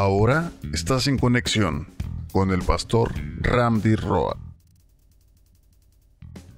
[0.00, 1.88] Ahora estás en conexión
[2.30, 3.10] con el pastor
[3.40, 4.38] Ramdi Roa.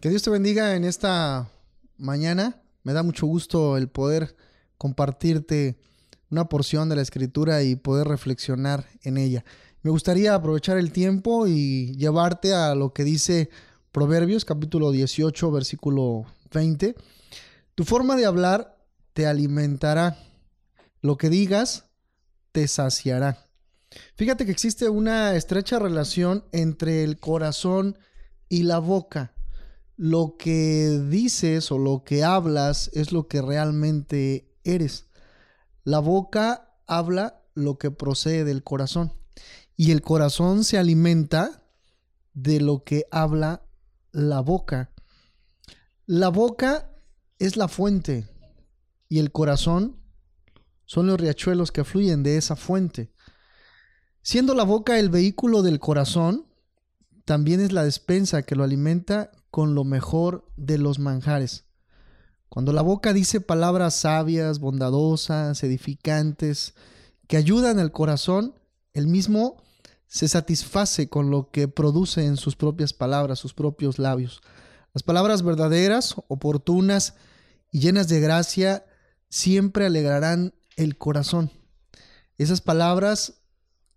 [0.02, 1.48] Que Dios te bendiga en esta
[1.96, 2.60] mañana.
[2.82, 4.36] Me da mucho gusto el poder
[4.76, 5.78] compartirte
[6.28, 9.42] una porción de la escritura y poder reflexionar en ella.
[9.80, 13.48] Me gustaría aprovechar el tiempo y llevarte a lo que dice
[13.90, 16.94] Proverbios capítulo 18 versículo 20.
[17.74, 18.76] Tu forma de hablar
[19.14, 20.18] te alimentará.
[21.00, 21.89] Lo que digas
[22.52, 23.46] te saciará.
[24.14, 27.98] Fíjate que existe una estrecha relación entre el corazón
[28.48, 29.34] y la boca.
[29.96, 35.06] Lo que dices o lo que hablas es lo que realmente eres.
[35.84, 39.12] La boca habla lo que procede del corazón
[39.76, 41.64] y el corazón se alimenta
[42.34, 43.62] de lo que habla
[44.12, 44.92] la boca.
[46.06, 46.90] La boca
[47.38, 48.28] es la fuente
[49.08, 49.99] y el corazón
[50.90, 53.12] son los riachuelos que fluyen de esa fuente.
[54.22, 56.48] Siendo la boca el vehículo del corazón,
[57.24, 61.64] también es la despensa que lo alimenta con lo mejor de los manjares.
[62.48, 66.74] Cuando la boca dice palabras sabias, bondadosas, edificantes,
[67.28, 68.56] que ayudan al corazón,
[68.92, 69.62] el mismo
[70.08, 74.40] se satisface con lo que produce en sus propias palabras, sus propios labios.
[74.92, 77.14] Las palabras verdaderas, oportunas
[77.70, 78.84] y llenas de gracia
[79.28, 81.50] siempre alegrarán el corazón.
[82.38, 83.42] Esas palabras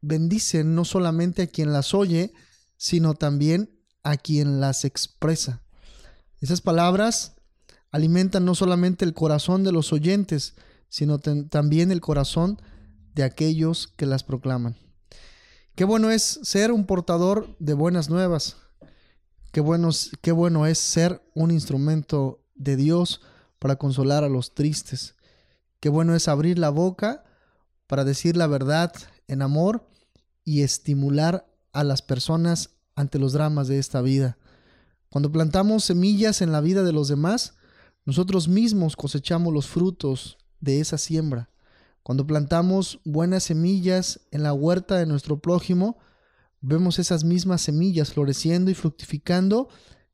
[0.01, 2.33] bendicen no solamente a quien las oye,
[2.77, 3.69] sino también
[4.03, 5.61] a quien las expresa.
[6.41, 7.35] Esas palabras
[7.91, 10.55] alimentan no solamente el corazón de los oyentes,
[10.89, 12.61] sino también el corazón
[13.15, 14.75] de aquellos que las proclaman.
[15.75, 18.57] Qué bueno es ser un portador de buenas nuevas.
[19.51, 19.89] Qué bueno,
[20.21, 23.21] qué bueno es ser un instrumento de Dios
[23.59, 25.15] para consolar a los tristes.
[25.83, 27.25] Qué bueno es abrir la boca
[27.87, 28.93] para decir la verdad
[29.27, 29.85] en amor
[30.45, 34.37] y estimular a las personas ante los dramas de esta vida.
[35.09, 37.55] Cuando plantamos semillas en la vida de los demás,
[38.05, 41.49] nosotros mismos cosechamos los frutos de esa siembra.
[42.01, 45.97] Cuando plantamos buenas semillas en la huerta de nuestro prójimo,
[46.61, 49.67] vemos esas mismas semillas floreciendo y fructificando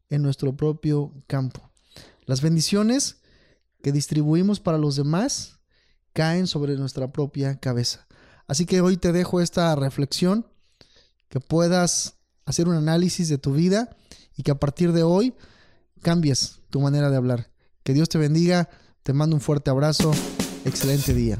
[0.10, 1.70] en nuestro propio campo.
[2.26, 3.22] Las bendiciones
[3.84, 5.59] que distribuimos para los demás
[6.14, 8.08] caen sobre nuestra propia cabeza.
[8.48, 10.46] Así que hoy te dejo esta reflexión,
[11.30, 12.16] que puedas
[12.46, 13.96] hacer un análisis de tu vida
[14.36, 15.36] y que a partir de hoy
[16.02, 17.52] cambies tu manera de hablar.
[17.84, 18.70] Que Dios te bendiga,
[19.04, 20.12] te mando un fuerte abrazo,
[20.66, 21.38] excelente día.